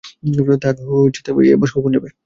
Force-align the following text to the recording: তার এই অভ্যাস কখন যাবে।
তার 0.63 0.75
এই 1.43 1.53
অভ্যাস 1.55 1.71
কখন 1.75 1.91
যাবে। 1.95 2.09